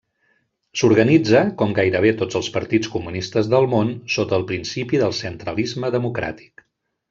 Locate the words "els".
2.41-2.49